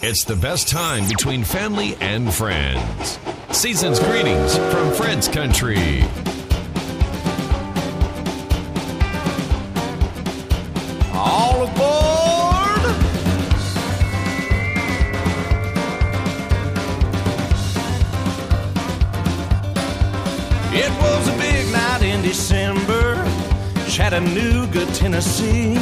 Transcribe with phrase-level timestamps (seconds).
[0.00, 3.18] It's the best time between family and friends.
[3.50, 6.04] Season's greetings from Fred's Country.
[11.12, 12.78] All aboard!
[20.72, 23.16] It was a big night in December,
[23.88, 25.74] Chattanooga, Tennessee.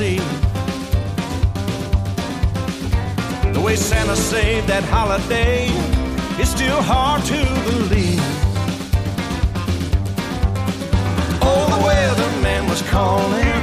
[0.00, 0.22] Eve.
[3.52, 5.66] The way Santa saved that holiday
[6.40, 8.20] is still hard to believe.
[11.42, 13.60] Oh, the weatherman was calling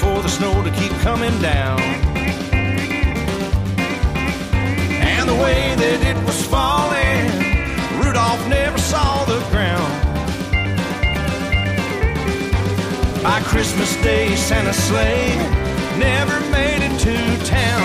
[0.00, 1.80] for the snow to keep coming down.
[5.12, 7.22] And the way that it was falling,
[8.02, 10.10] Rudolph never saw the ground.
[13.22, 15.59] By Christmas Day, Santa's sleigh
[16.00, 17.84] never made it to town.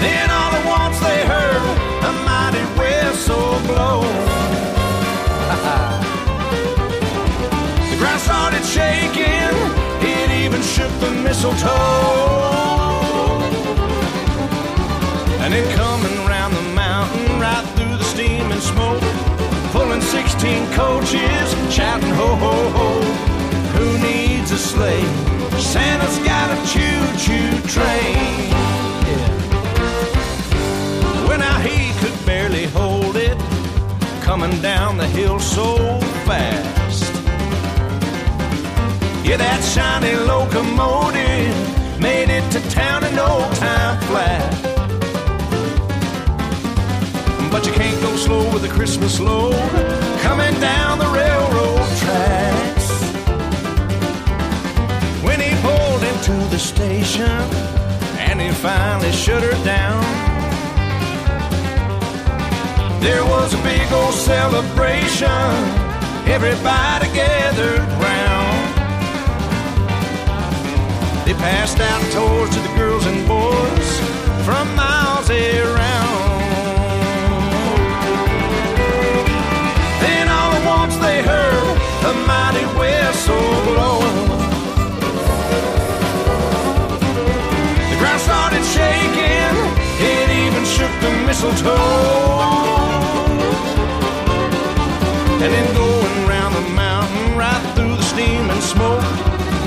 [0.00, 1.62] Then all at once they heard
[2.08, 4.00] a mighty whistle blow.
[7.90, 9.52] the ground started shaking,
[10.00, 11.68] it even shook the mistletoe.
[15.44, 19.02] And then coming round the mountain, right through the steam and smoke,
[19.72, 23.33] pulling 16 coaches, shouting ho ho ho.
[24.44, 25.04] Needs a sleigh?
[25.58, 28.52] Santa's got a choo-choo train.
[31.26, 33.38] When now he could barely hold it,
[34.20, 37.10] coming down the hill so fast.
[39.24, 44.52] Yeah, that shiny locomotive made it to town in no time flat.
[47.50, 49.54] But you can't go slow with a Christmas load
[50.20, 52.63] coming down the railroad tracks.
[56.54, 57.40] The station
[58.26, 60.04] and he finally shut her down,
[63.02, 65.26] there was a big old celebration.
[66.30, 68.66] Everybody gathered round.
[71.26, 73.90] They passed out tours to the girls and boys
[74.46, 76.23] from miles around.
[91.04, 91.76] The mistletoe.
[95.44, 99.04] And then going round the mountain, right through the steam and smoke,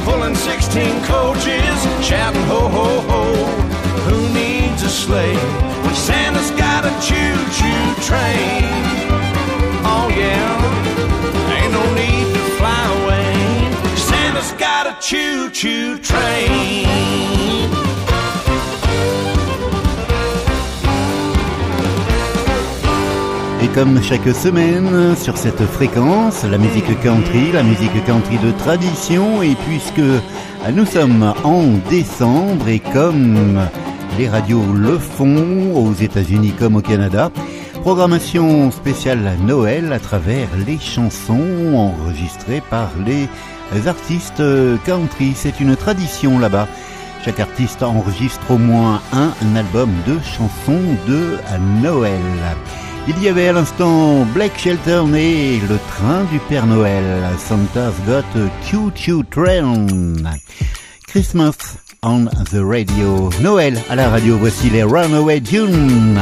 [0.05, 3.23] pulling 16 coaches, shouting ho ho ho.
[4.07, 5.37] Who needs a sleigh
[5.83, 8.63] when Santa's got a choo-choo train?
[9.93, 10.49] Oh yeah,
[11.55, 13.29] ain't no need to fly away.
[14.09, 16.87] Santa's got a choo-choo train.
[23.77, 29.53] Comme chaque semaine, sur cette fréquence, la musique country, la musique country de tradition, et
[29.67, 30.01] puisque
[30.73, 33.59] nous sommes en décembre, et comme
[34.17, 37.29] les radios le font aux États-Unis comme au Canada,
[37.83, 43.27] programmation spéciale Noël à travers les chansons enregistrées par les
[43.87, 44.41] artistes
[44.85, 45.33] country.
[45.35, 46.67] C'est une tradition là-bas.
[47.23, 51.37] Chaque artiste enregistre au moins un, album de chansons de
[51.83, 52.17] Noël.
[53.09, 57.03] Il y avait à l'instant Black Shelton et le train du Père Noël.
[57.37, 59.87] Santa's got a choo-choo train.
[61.07, 63.29] Christmas on the radio.
[63.41, 64.37] Noël à la radio.
[64.37, 66.19] Voici les Runaway June.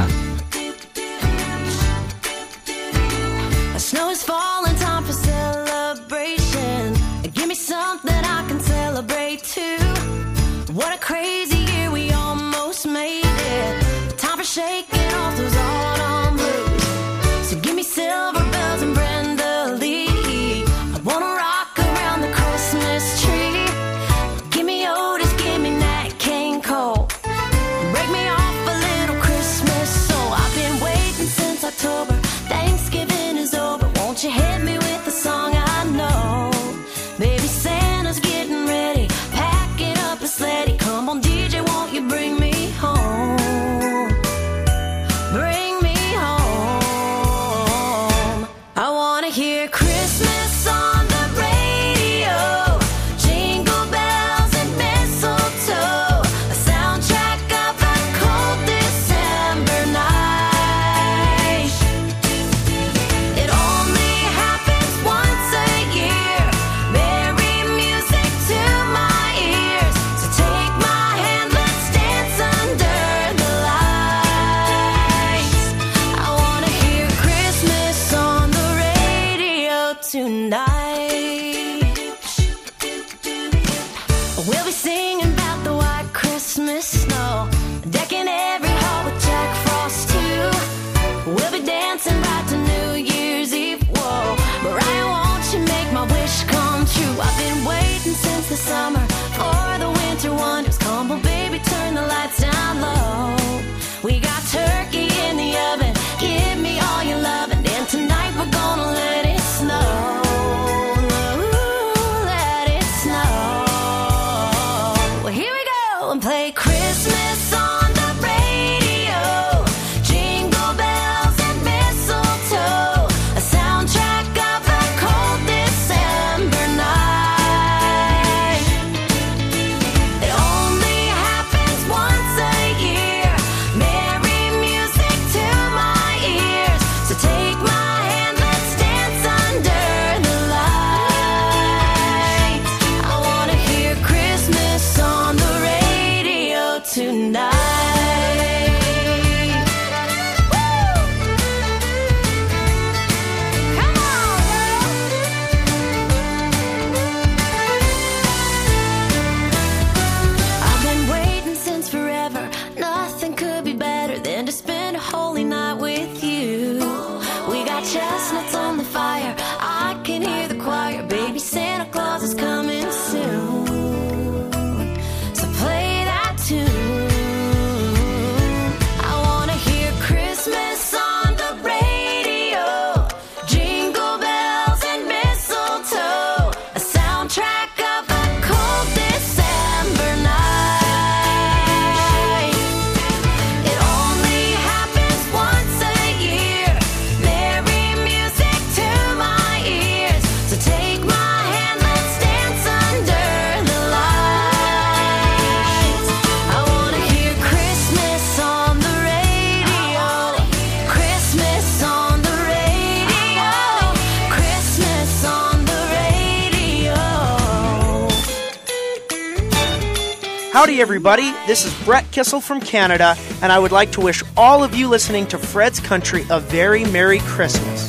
[220.65, 221.31] Howdy, everybody.
[221.45, 224.87] This is Brett Kissel from Canada, and I would like to wish all of you
[224.87, 227.87] listening to Fred's Country a very Merry Christmas.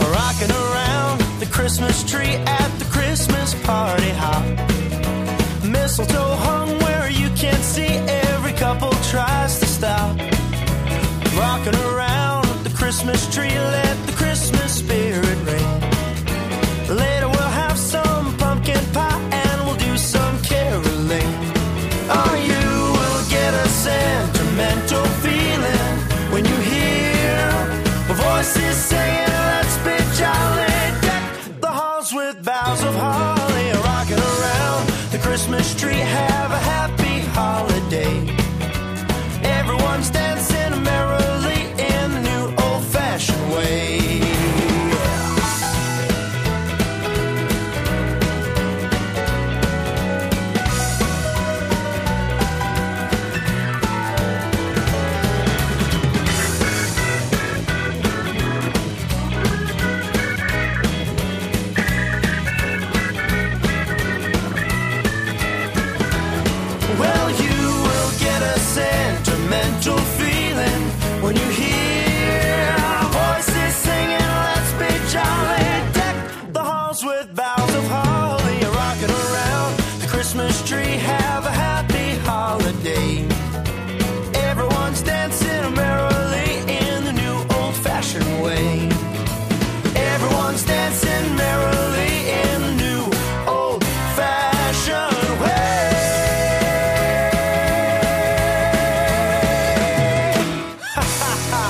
[0.00, 4.44] Rocking around the Christmas tree at the Christmas party hop.
[5.64, 10.14] Mistletoe hung where you can't see, every couple tries to stop.
[11.38, 15.09] Rocking around the Christmas tree, let the Christmas spirit.
[80.30, 80.96] Christmas tree.
[80.96, 83.26] Have a happy holiday.
[84.48, 88.88] Everyone's dancing merrily in the new old fashioned way.
[89.96, 93.10] Everyone's dancing merrily in the new
[93.50, 93.82] old
[94.14, 95.90] fashioned way.
[100.94, 101.64] Ha ha ha!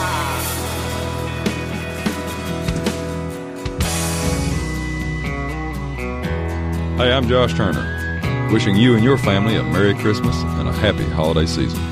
[6.98, 7.89] Hey, I'm Josh Turner
[8.50, 11.89] wishing you and your family a Merry Christmas and a happy holiday season.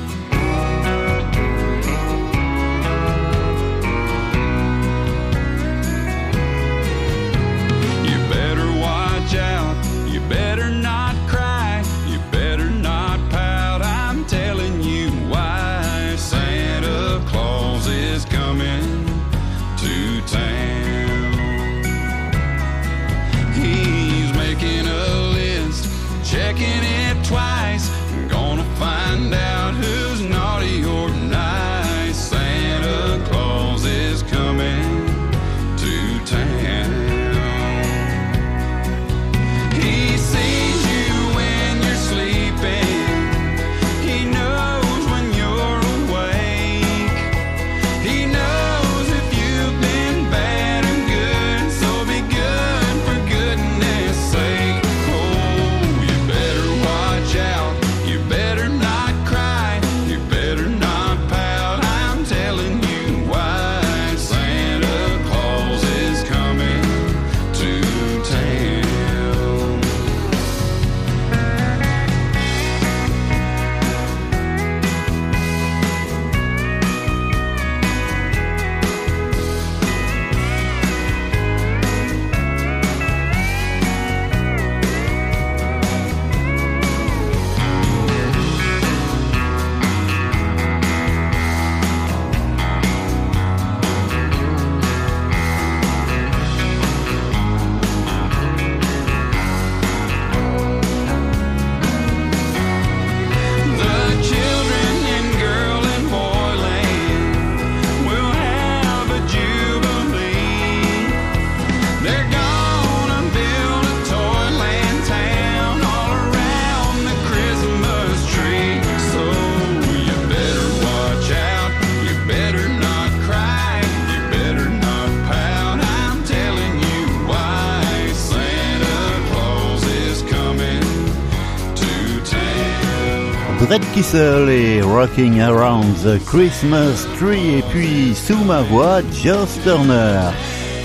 [133.69, 140.31] Red Kissel et Rocking Around the Christmas Tree et puis sous ma voix Joss Turner.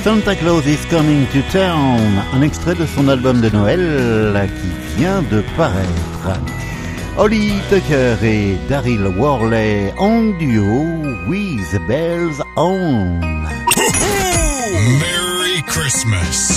[0.02, 1.98] Santa Claus is Coming to Town,
[2.34, 6.40] un extrait de son album de Noël qui vient de paraître.
[7.16, 10.84] Holly Tucker et Daryl Worley en duo
[11.26, 13.18] With Bells On.
[15.00, 16.53] Merry Christmas.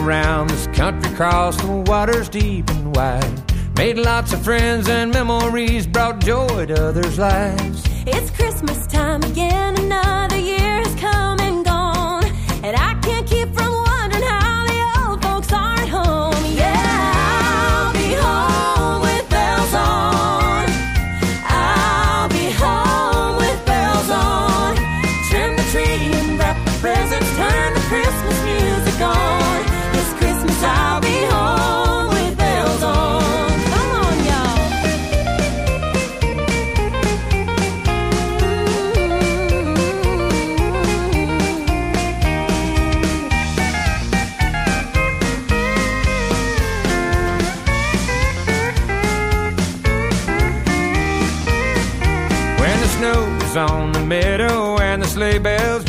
[0.00, 3.42] around this country, crossed the waters deep and wide.
[3.76, 7.82] Made lots of friends and memories, brought joy to others' lives.
[8.06, 10.09] It's Christmas time again, and now.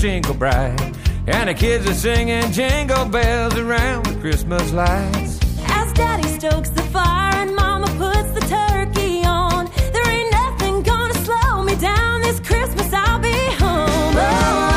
[0.01, 0.81] jingle bright,
[1.27, 5.39] and the kids are singing jingle bells around the Christmas lights.
[5.67, 11.13] As Daddy stokes the fire and Mama puts the turkey on, there ain't nothing gonna
[11.13, 12.91] slow me down this Christmas.
[12.91, 14.15] I'll be home.
[14.17, 14.70] Oh.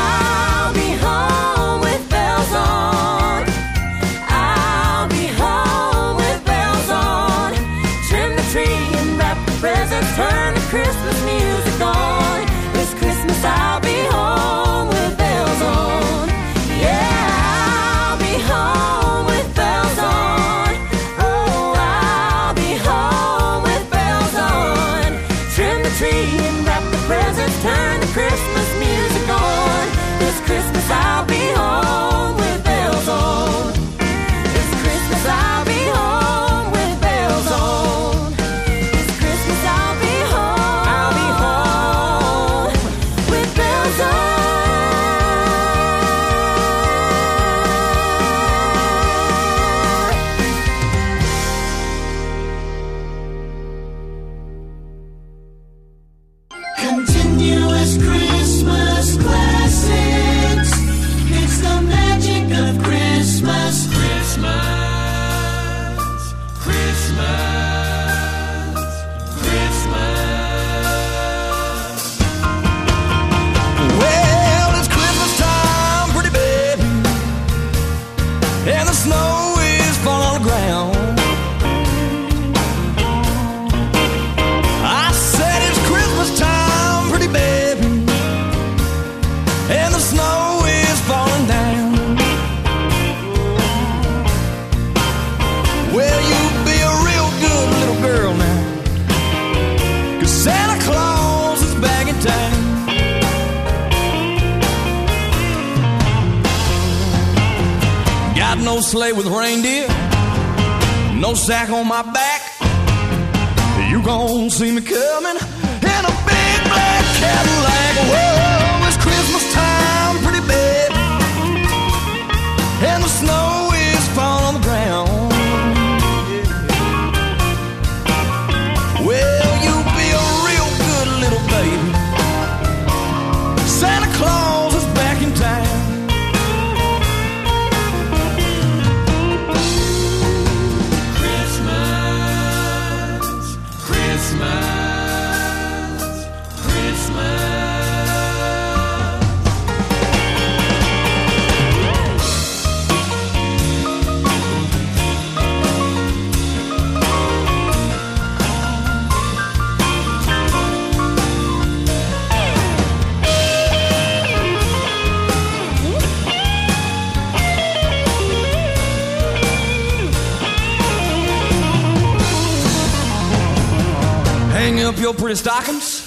[174.95, 176.05] up your pretty stockings,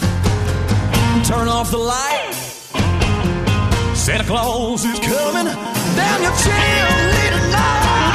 [1.28, 2.32] turn off the light.
[3.94, 8.07] Santa Claus is coming down your chimney tonight.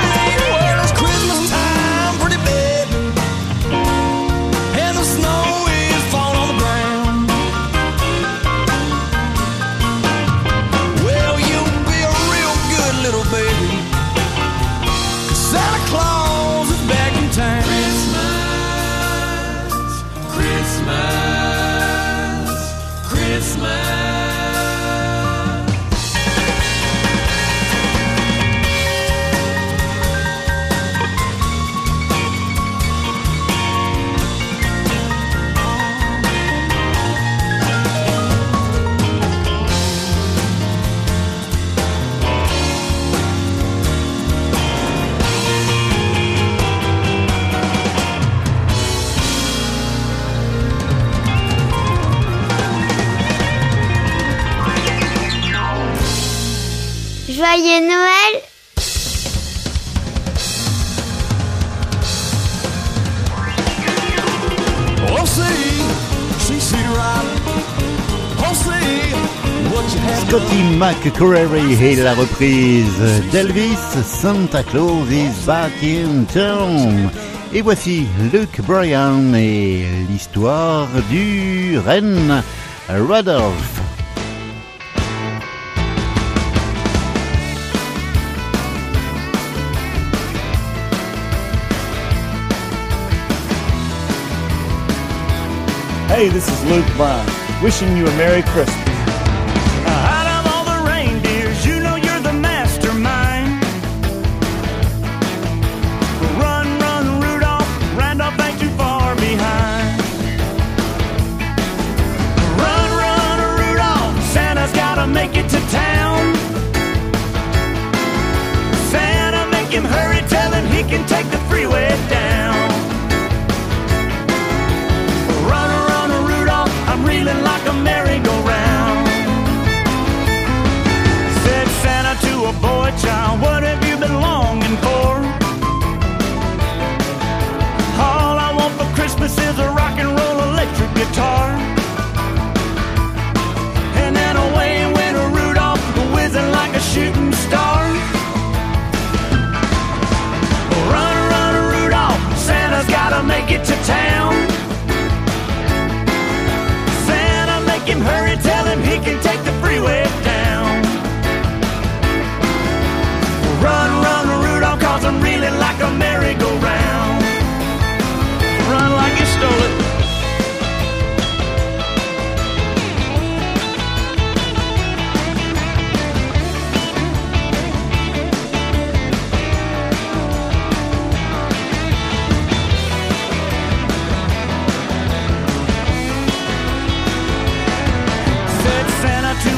[57.56, 58.42] Noël
[70.28, 72.88] Scotty McCreery et la reprise
[73.32, 77.12] d'Elvis Santa Claus is back in town.
[77.54, 82.42] Et voici Luke Bryan et l'histoire du renne
[82.90, 83.83] Rudolph.
[96.14, 97.28] Hey, this is Luke Bryan,
[97.64, 98.83] wishing you a Merry Christmas.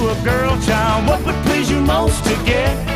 [0.10, 2.95] A girl child, what would please you most to get?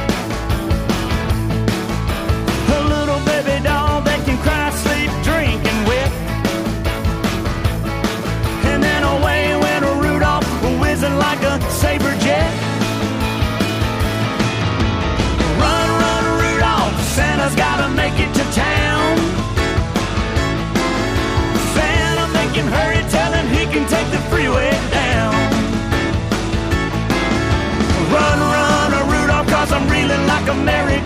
[30.50, 30.99] A merry-go-round.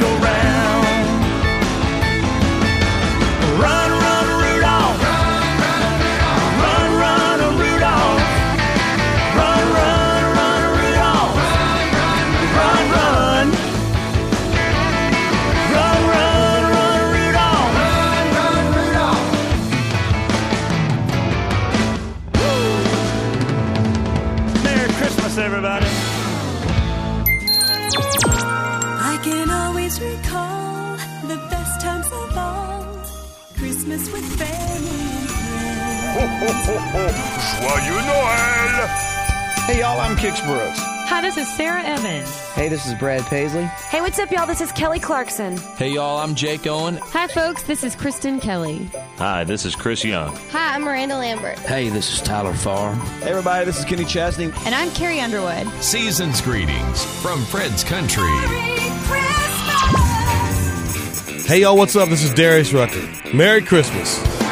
[36.48, 38.88] Joyeux Noël!
[39.66, 40.80] Hey y'all, I'm Kix Brooks.
[41.06, 42.30] Hi, this is Sara Evans.
[42.50, 43.64] Hey, this is Brad Paisley.
[43.64, 44.46] Hey, what's up, y'all?
[44.46, 45.56] This is Kelly Clarkson.
[45.78, 46.98] Hey y'all, I'm Jake Owen.
[46.98, 47.64] Hi, folks.
[47.64, 48.90] This is Kristen Kelly.
[49.18, 50.36] Hi, this is Chris Young.
[50.52, 51.60] Hi, I'm Miranda Lambert.
[51.60, 52.94] Hey, this is Tyler Farr.
[52.94, 54.52] Hey everybody, this is Kenny Chesney.
[54.66, 55.68] And I'm Carrie Underwood.
[55.82, 58.28] Season's greetings from Fred's Country.
[61.46, 62.10] Hey y'all, what's up?
[62.10, 63.08] This is Darius Rucker.
[63.34, 64.43] Merry Christmas.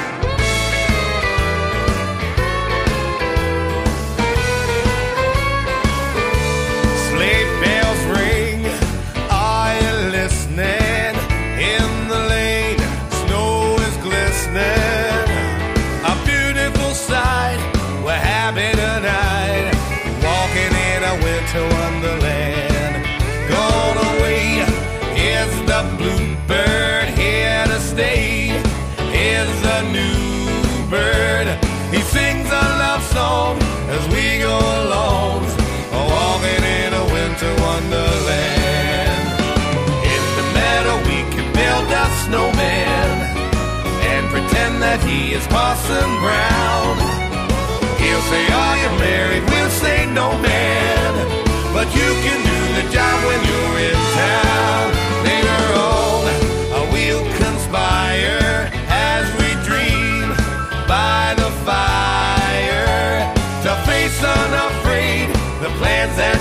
[10.21, 10.80] Are you
[45.33, 46.97] is Parson Brown.
[47.97, 49.43] He'll say, Are you married?
[49.49, 51.11] We'll say, No, man.
[51.71, 54.85] But you can do the job when you're in town.
[55.23, 60.35] Later on, we'll conspire as we dream
[60.87, 63.31] by the fire
[63.63, 65.29] to face unafraid
[65.63, 66.39] the plans that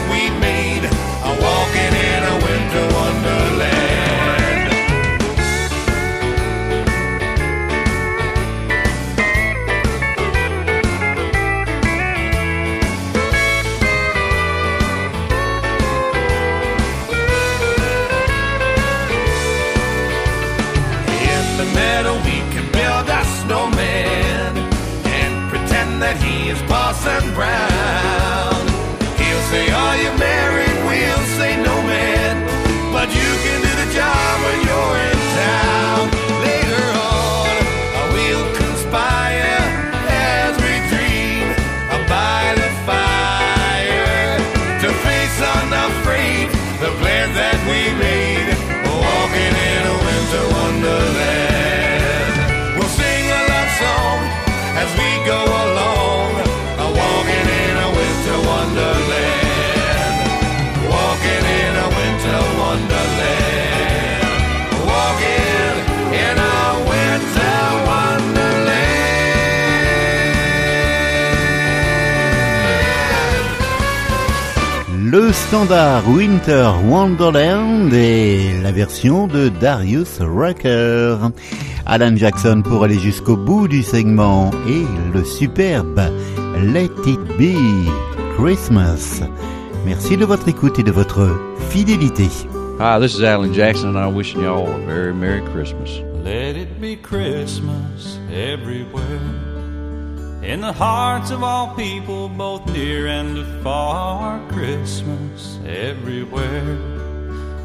[75.31, 81.19] Le standard Winter Wonderland et la version de Darius Rucker.
[81.87, 86.01] Alan Jackson pour aller jusqu'au bout du segment et le superbe
[86.61, 87.89] Let It Be
[88.37, 89.23] Christmas.
[89.87, 91.29] Merci de votre écoute et de votre
[91.71, 92.27] fidélité.
[92.81, 96.01] Hi, this is Alan Jackson, and I'm wishing you all a very Merry Christmas.
[96.25, 99.50] Let it be Christmas everywhere.
[100.43, 104.41] In the hearts of all people, both near and afar.
[104.49, 106.79] Christmas everywhere.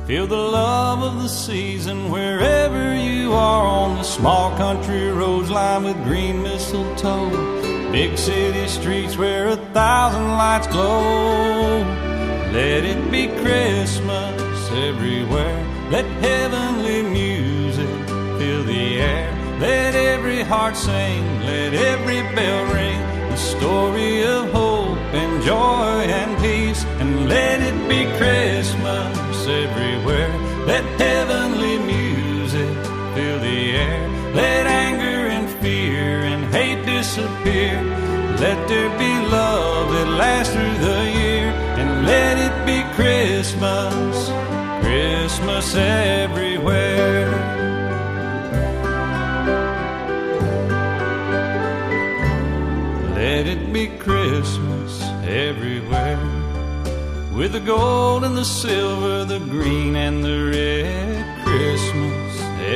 [0.06, 5.86] Feel the love of the season wherever you are on the small country roads lined
[5.86, 7.92] with green mistletoe.
[7.94, 11.80] Big city streets where a thousand lights glow.
[12.52, 15.66] Let it be Christmas everywhere.
[15.92, 17.88] Let heavenly music
[18.38, 19.35] fill the air.
[19.60, 23.00] Let every heart sing, let every bell ring.
[23.30, 26.84] The story of hope and joy and peace.
[27.00, 30.32] And let it be Christmas everywhere.
[30.66, 32.76] Let heavenly music
[33.16, 34.34] fill the air.
[34.34, 37.82] Let anger and fear and hate disappear.
[38.38, 41.48] Let there be love that lasts through the year.
[41.80, 44.30] And let it be Christmas,
[44.84, 47.55] Christmas everywhere.
[53.76, 56.18] Be Christmas everywhere.
[57.36, 61.44] With the gold and the silver, the green and the red.
[61.44, 62.32] Christmas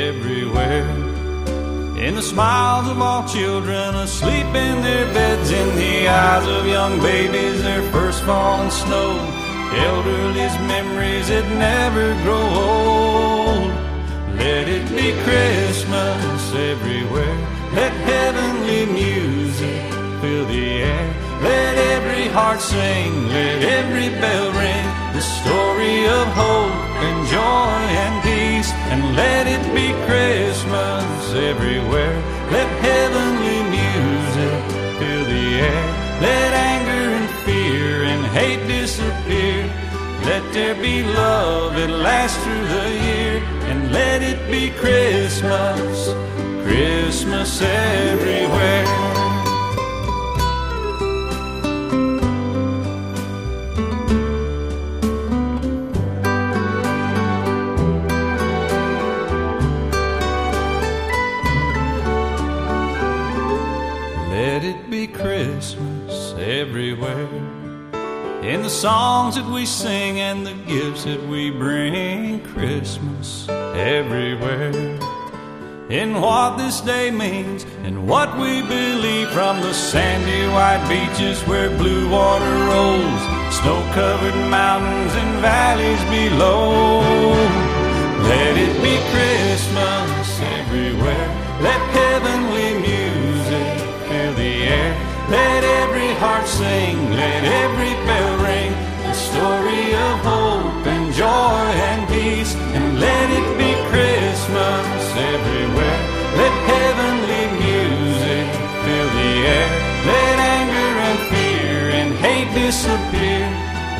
[0.07, 0.89] everywhere.
[2.05, 6.99] In the smiles of all children asleep in their beds, in the eyes of young
[6.99, 9.11] babies, their first falling snow.
[9.87, 13.71] Elderly's memories that never grow old.
[14.43, 17.37] Let it be Christmas everywhere.
[17.73, 19.08] Let heavenly music
[20.29, 21.07] fill the air.
[21.41, 24.87] Let every heart sing, let every bell ring.
[25.17, 28.71] The story of hope and joy and peace.
[28.91, 32.17] And let it be Christmas everywhere.
[32.55, 34.59] Let heavenly music
[34.99, 35.85] fill the air.
[36.27, 39.61] Let anger and fear and hate disappear.
[40.29, 43.35] Let there be love that lasts through the year.
[43.69, 45.95] And let it be Christmas,
[46.65, 49.28] Christmas everywhere.
[68.79, 74.71] Songs that we sing and the gifts that we bring, Christmas everywhere.
[75.89, 81.69] In what this day means and what we believe from the sandy white beaches where
[81.77, 83.21] blue water rolls,
[83.59, 87.01] snow covered mountains and valleys below.
[88.31, 91.27] Let it be Christmas everywhere.
[91.59, 93.67] Let heavenly music
[94.07, 95.09] fill the air.
[95.29, 98.48] Let every heart sing, let every bell ring.
[99.29, 102.55] Story of hope and joy and peace.
[102.75, 106.01] And let it be Christmas everywhere.
[106.39, 108.47] Let heavenly music
[108.83, 109.69] fill the air.
[110.09, 113.45] Let anger and fear and hate disappear.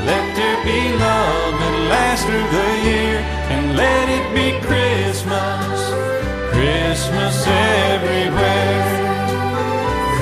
[0.09, 3.17] Let there be love that lasts through the year.
[3.53, 5.77] And let it be Christmas,
[6.55, 8.81] Christmas everywhere.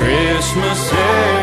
[0.00, 1.37] Christmas everywhere.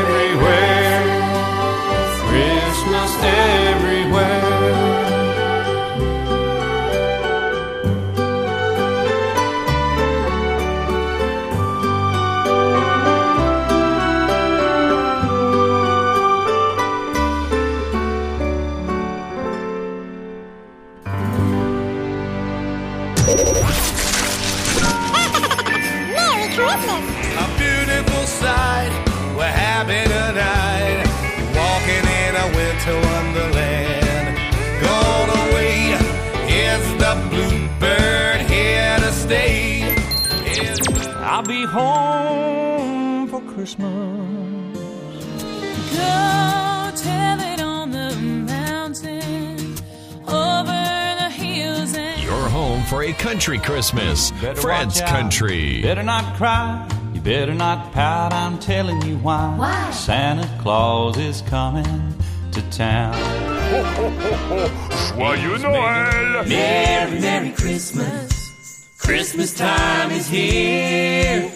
[52.86, 54.32] For a country Christmas.
[54.32, 55.10] Better Fred's watch out.
[55.10, 55.82] Country.
[55.82, 56.88] Better not cry.
[57.13, 58.34] You better not pout.
[58.34, 59.56] I'm telling you why.
[59.58, 59.91] Why?
[59.91, 62.15] Santa Claus is coming
[62.52, 63.13] to town.
[63.13, 66.48] Ho, ho, ho, Joyeux Noël!
[66.48, 68.88] Merry, Merry Christmas.
[69.00, 71.52] Christmas time is here.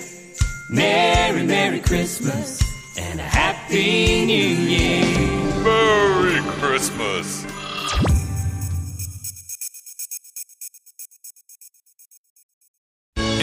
[0.71, 2.61] Merry, Merry Christmas.
[2.97, 5.63] And a Happy New Year.
[5.63, 7.38] Merry Christmas!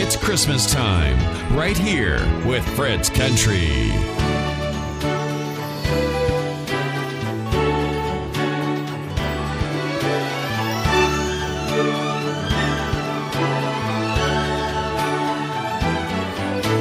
[0.06, 1.18] It's Christmas time,
[1.56, 3.90] right here with Fred's Country.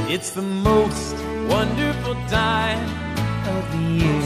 [0.08, 1.16] It's the most
[1.50, 2.78] wonderful time
[3.48, 4.22] of the year.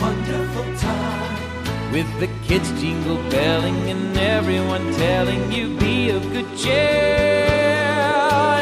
[0.00, 1.92] Wonderful time.
[1.92, 7.59] With the kids jingle belling and everyone telling you be of good cheer.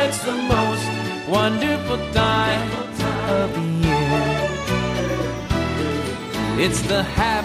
[0.08, 0.88] It's the most
[1.28, 2.70] wonderful time
[3.28, 3.50] of
[3.84, 4.22] year.
[6.64, 7.44] It's the hap-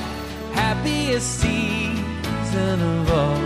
[0.53, 3.41] happiest season of all.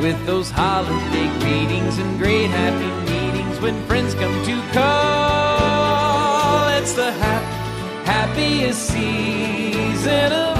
[0.00, 6.68] With those holiday greetings and great happy meetings when friends come to call.
[6.78, 10.59] It's the hap- happiest season of all.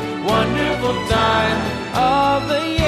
[0.23, 1.59] wonderful time
[1.95, 2.81] of the year.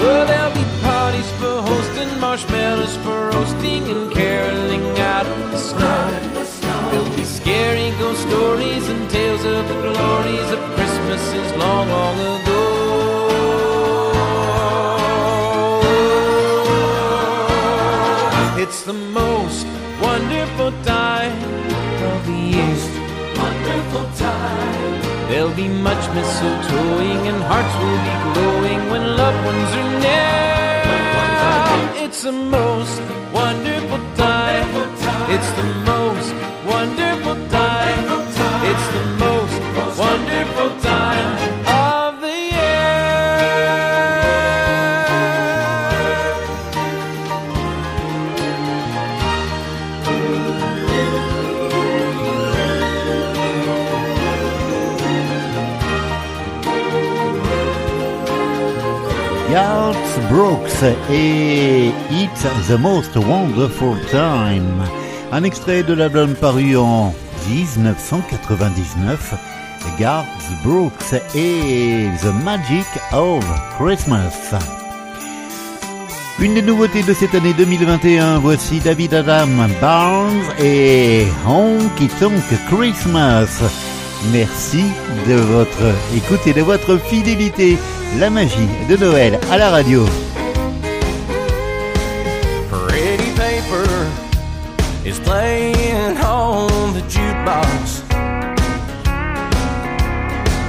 [0.00, 3.35] Well, there'll be parties for hosting, marshmallows for
[25.56, 30.26] be much mistletoeing and hearts will be glowing when loved ones are near.
[32.04, 33.00] It's the most
[33.32, 34.68] wonderful time.
[35.34, 36.34] It's the most
[36.66, 37.65] wonderful time.
[60.36, 64.84] Brooks et It's the Most Wonderful Time.
[65.32, 67.14] Un extrait de l'album paru en
[67.48, 69.32] 1999.
[69.98, 70.26] Garth
[70.62, 73.42] Brooks et The Magic of
[73.78, 74.54] Christmas.
[76.38, 79.48] Une des nouveautés de cette année 2021, voici David Adam
[79.80, 83.62] Barnes et Honky Tonk Christmas.
[84.32, 84.84] Merci
[85.28, 87.78] de votre écoute et de votre fidélité.
[88.18, 90.04] La magie de Noël à la radio.
[92.70, 93.86] Pretty paper
[95.04, 98.02] is playing on the jukebox.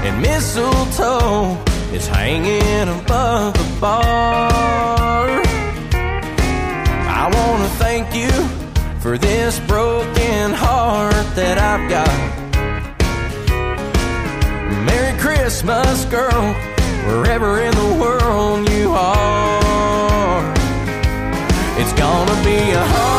[0.03, 1.57] And mistletoe
[1.93, 5.27] is hanging above the bar.
[7.09, 8.31] I want to thank you
[8.99, 12.36] for this broken heart that I've got.
[15.47, 16.53] Christmas, girl,
[17.05, 20.53] wherever in the world you are.
[21.77, 23.16] It's gonna be a honky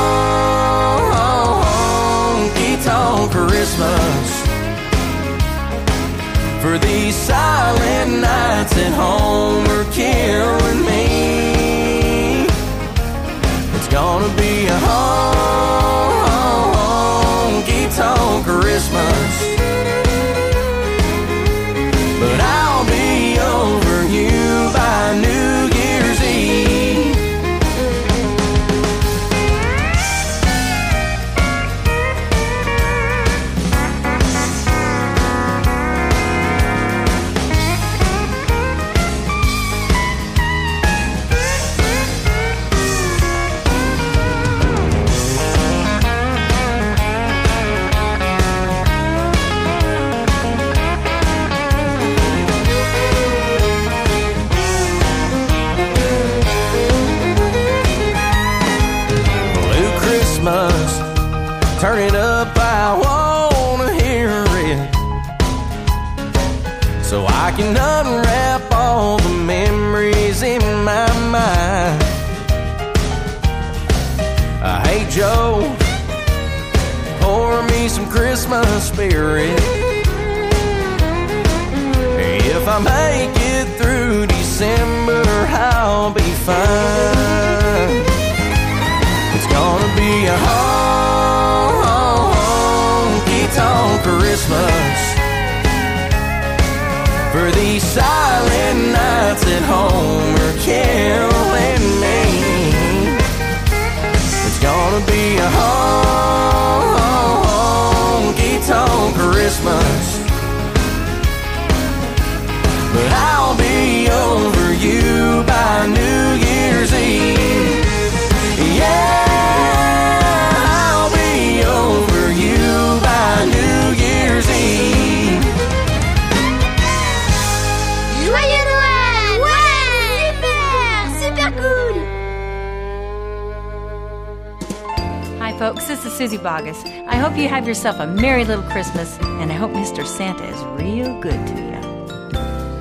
[136.18, 136.84] Suzy Bogguss.
[137.06, 140.04] I hope you have yourself a merry little Christmas, and I hope Mr.
[140.04, 141.68] Santa is real good to you.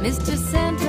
[0.01, 0.35] Mr.
[0.35, 0.86] Santa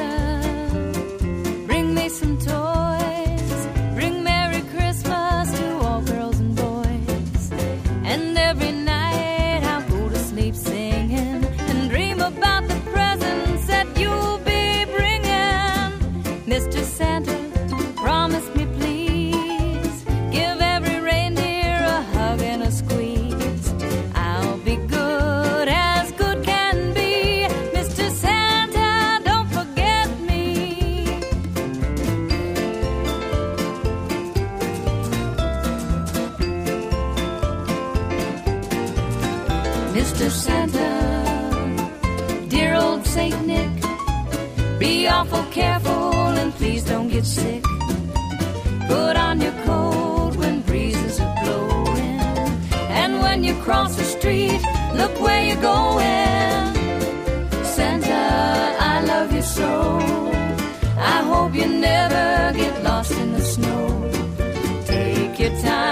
[65.49, 65.88] good time.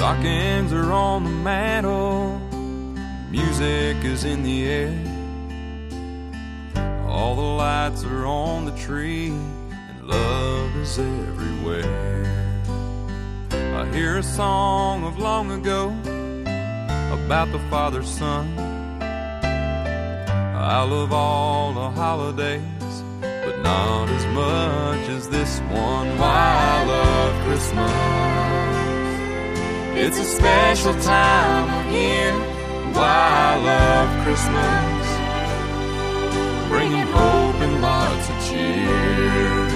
[0.00, 2.40] Stockings are on the mantle,
[3.30, 4.98] music is in the air.
[7.06, 12.62] All the lights are on the tree, and love is everywhere.
[13.52, 15.90] I hear a song of long ago
[17.12, 18.58] about the father's son.
[20.56, 26.18] I love all the holidays, but not as much as this one.
[26.18, 28.69] Why I love Christmas.
[29.92, 32.32] It's a special time of year.
[32.92, 35.06] Why I love Christmas,
[36.68, 39.68] bringing hope and lots of cheer.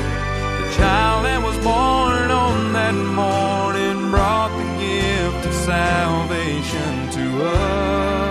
[0.61, 8.24] The child that was born on that morning brought the gift of salvation to us.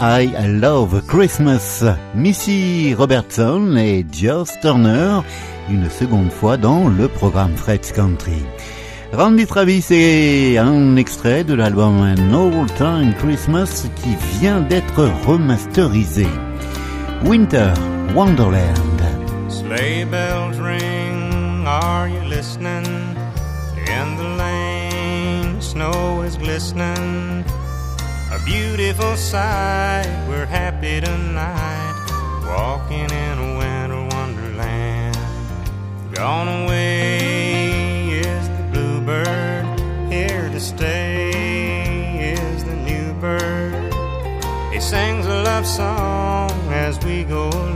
[0.00, 0.28] I
[0.60, 1.82] Love Christmas.
[2.14, 5.20] Missy Robertson et Joss Turner,
[5.70, 8.42] une seconde fois dans le programme Fred's Country.
[9.14, 16.26] Randy Travis est un extrait de l'album An Old Time Christmas qui vient d'être remasterisé.
[17.24, 17.72] Winter
[18.14, 19.00] Wonderland.
[19.48, 22.84] Sleigh bells ring, are you listening?
[23.86, 27.44] In the lane, snow is glistening.
[28.46, 31.96] Beautiful sight, we're happy tonight,
[32.46, 35.16] walking in a winter wonderland.
[36.14, 39.66] Gone away is the bluebird,
[40.12, 43.92] here to stay is the new bird.
[44.72, 47.75] He sings a love song as we go along,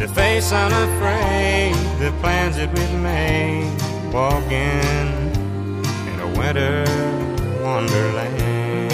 [0.00, 3.70] To face unafraid the plans that we've made,
[4.10, 4.80] walking
[6.08, 6.84] in a winter
[7.62, 8.90] wonderland.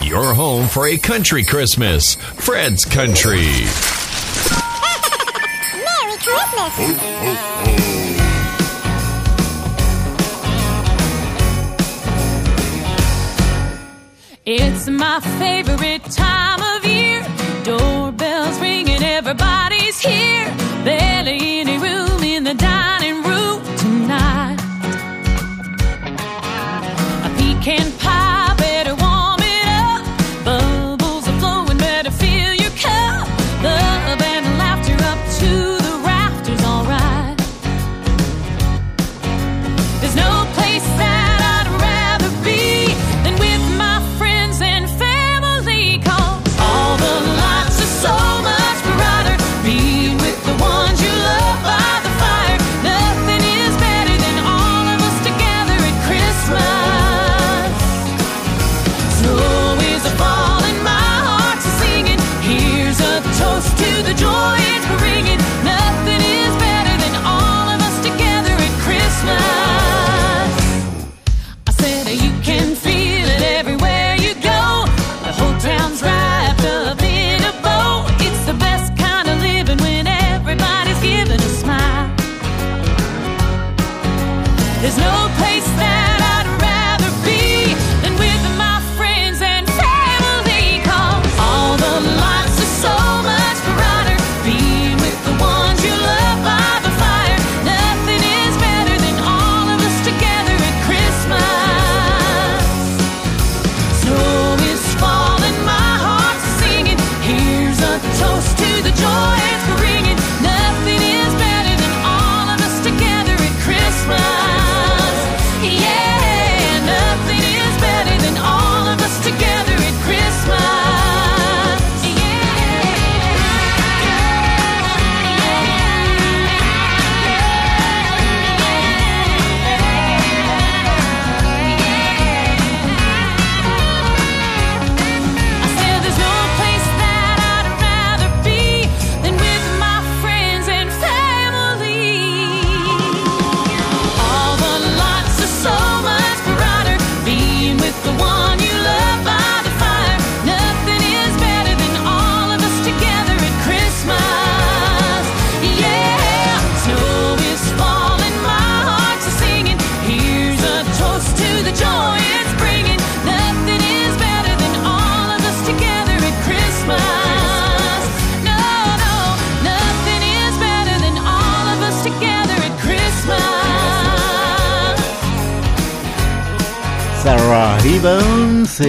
[0.00, 2.14] Your home for a country Christmas.
[2.14, 3.40] Fred's Country.
[5.74, 7.95] Merry Christmas!
[14.48, 17.20] It's my favorite time of year.
[17.64, 20.65] Doorbells ringing, everybody's here.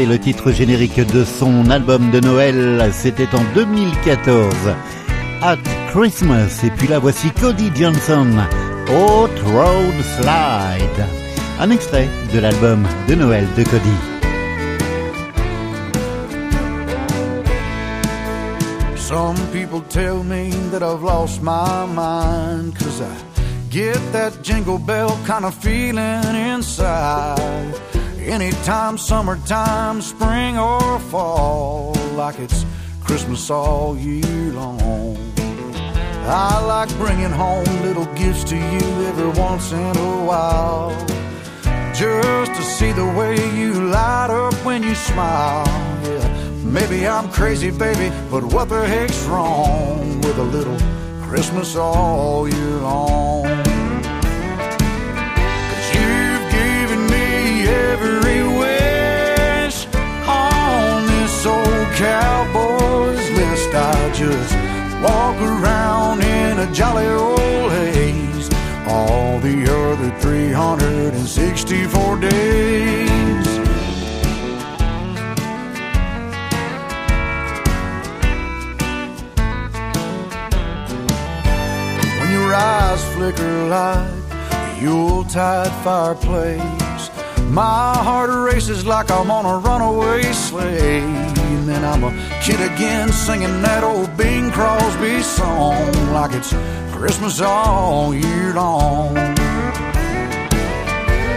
[0.05, 4.53] Le titre générique de son album de Noël, c'était en 2014.
[5.41, 5.57] At
[5.91, 6.63] Christmas.
[6.63, 8.27] Et puis là, voici Cody Johnson,
[8.89, 11.07] Hot Road Slide.
[11.59, 13.97] Un extrait de l'album de Noël de Cody.
[18.95, 23.07] Some people tell me that I've lost my mind Cause I
[23.71, 27.73] get that jingle bell kind of feeling inside
[28.27, 32.65] Anytime, summertime, spring or fall Like it's
[33.01, 35.17] Christmas all year long
[36.25, 40.91] I like bringing home little gifts to you every once in a while
[41.95, 45.65] Just to see the way you light up when you smile
[46.03, 50.77] Yeah, maybe I'm crazy, baby, but what the heck's wrong with a little
[51.21, 53.76] Christmas all year long?
[61.97, 63.73] Cowboy's list.
[63.73, 64.53] I just
[65.01, 68.49] walk around in a jolly old haze
[68.87, 73.47] all the other 364 days.
[82.19, 87.09] when your eyes flicker like the Yuletide fireplace.
[87.49, 91.36] My heart races like I'm on a runaway sleigh.
[91.47, 96.53] And then I'm a kid again singing that old Bing Crosby song like it's
[96.91, 99.15] Christmas all year long.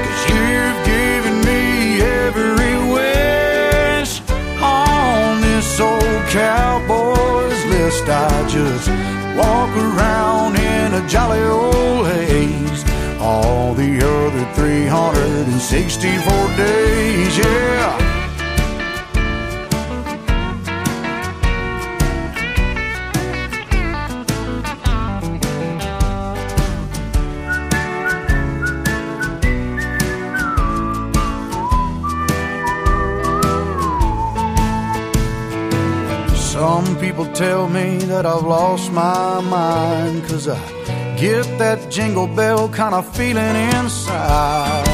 [0.06, 4.20] Cause you've given me every wish
[4.60, 8.08] on this old cowboy's list.
[8.08, 8.88] I just
[9.38, 12.84] walk around in a jolly old haze
[13.20, 18.09] all the other 364 days, yeah.
[37.20, 40.58] People tell me that I've lost my mind, cause I
[41.18, 44.86] get that jingle bell kind of feeling inside.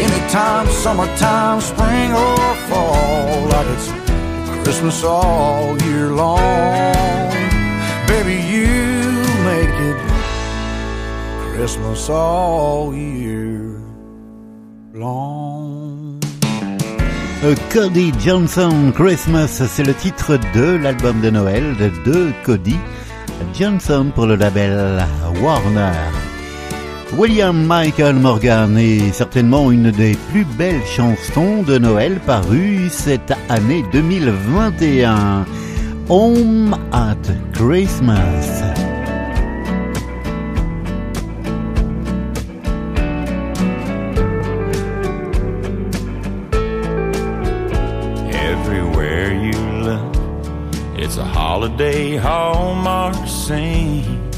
[0.00, 3.88] Anytime, summertime, spring or fall, like it's
[4.64, 7.30] Christmas all year long.
[8.06, 8.66] Baby, you
[9.50, 10.00] make it
[11.54, 13.82] Christmas all year
[14.94, 15.77] long.
[17.44, 22.76] Euh, Cody Johnson Christmas, c'est le titre de l'album de Noël de, de Cody
[23.54, 25.04] Johnson pour le label
[25.40, 25.92] Warner.
[27.16, 33.84] William Michael Morgan est certainement une des plus belles chansons de Noël parues cette année
[33.92, 35.46] 2021.
[36.08, 37.16] Home at
[37.52, 38.67] Christmas.
[51.78, 54.30] Holiday hallmark scene.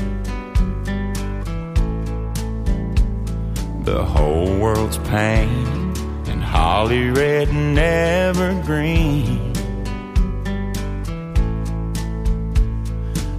[3.84, 9.55] The whole world's paint and holly red and evergreen.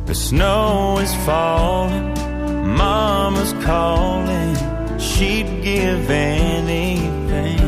[0.08, 2.16] The snow is falling,
[2.76, 4.56] Mama's calling.
[4.98, 7.60] She'd give anything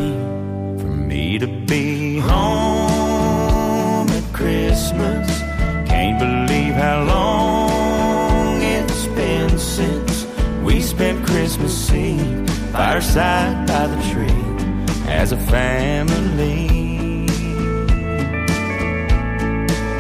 [0.80, 5.33] for me to be home at Christmas.
[11.44, 16.70] Christmas Eve fireside by the tree as a family.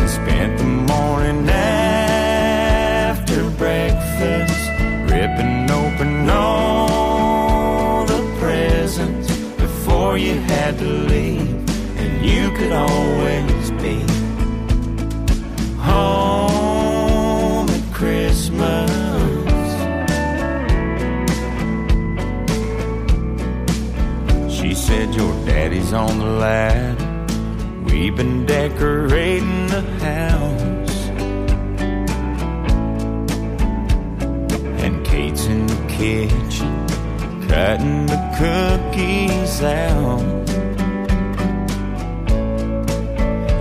[0.08, 4.70] Spent the morning after breakfast
[5.12, 9.28] ripping open all the presents
[9.58, 11.50] before you had to leave,
[11.98, 14.00] and you could always be
[15.82, 18.93] home at Christmas.
[24.94, 27.08] Said, Your daddy's on the ladder.
[27.86, 30.98] We've been decorating the house.
[34.84, 36.72] And Kate's in the kitchen,
[37.48, 40.22] cutting the cookies out.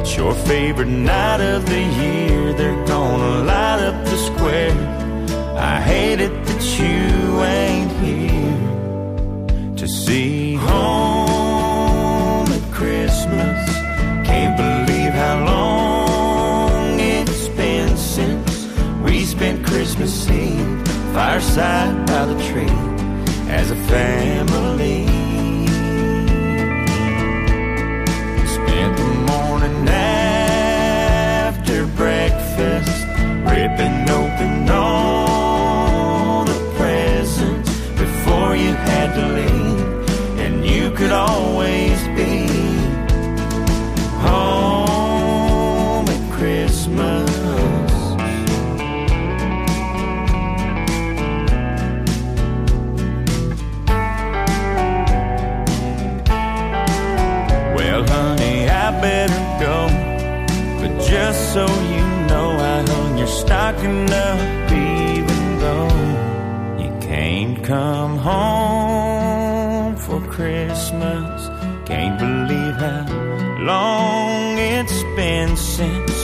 [0.00, 2.52] It's your favorite night of the year.
[2.58, 4.76] They're gonna light up the square.
[5.70, 8.62] I hate it that you ain't here
[9.76, 11.11] to see home
[19.94, 22.78] Christmas Eve fireside by the tree
[23.50, 25.04] as a family.
[28.46, 33.06] Spent the morning after breakfast
[33.44, 42.01] ripping open all the presents before you had to leave, and you could always
[59.02, 59.78] better go.
[60.80, 65.96] But just so you know, I hung your stocking up even though
[66.82, 71.48] you can't come home for Christmas.
[71.84, 73.04] Can't believe how
[73.58, 76.14] long it's been since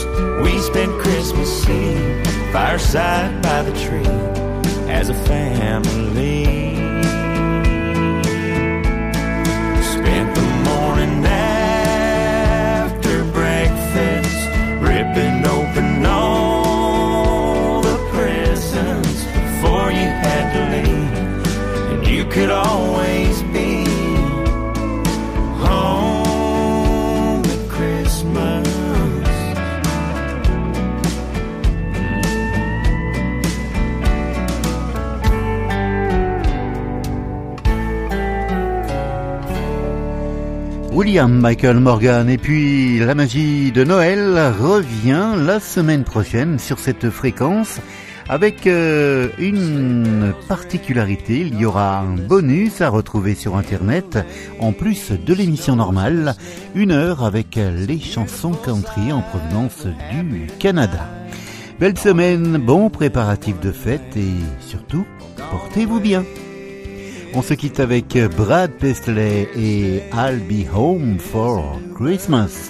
[0.41, 4.15] we spent Christmas Eve fireside by the tree
[4.89, 6.78] as a family.
[22.29, 23.85] Could always be
[25.65, 26.09] home.
[40.99, 47.09] William Michael Morgan et puis la magie de Noël revient la semaine prochaine sur cette
[47.09, 47.79] fréquence
[48.29, 54.19] avec euh, une particularité, il y aura un bonus à retrouver sur internet
[54.59, 56.35] en plus de l'émission normale,
[56.75, 61.09] une heure avec les chansons country en provenance du Canada.
[61.79, 65.05] Belle semaine, bon préparatif de fête et surtout,
[65.49, 66.23] portez-vous bien.
[67.33, 72.69] On se quitte avec Brad Paisley et I'll Be Home for Christmas.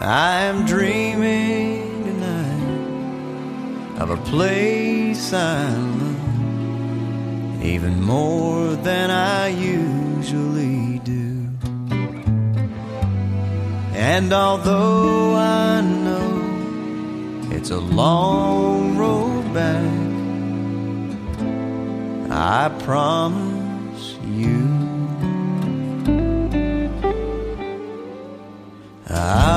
[0.00, 1.95] I'm dreaming
[3.98, 6.26] of a place I love
[7.64, 11.48] even more than I usually do.
[13.94, 20.06] And although I know it's a long road back,
[22.30, 24.62] I promise you
[29.08, 29.55] I'll